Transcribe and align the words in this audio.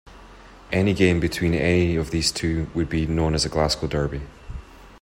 Any 0.71 0.95
game 0.95 1.19
between 1.19 1.53
any 1.53 1.95
of 1.95 2.09
these 2.09 2.31
two 2.31 2.71
would 2.73 2.89
be 2.89 3.05
known 3.05 3.35
as 3.35 3.45
a 3.45 3.49
Glasgow 3.49 3.85
derby. 3.85 4.21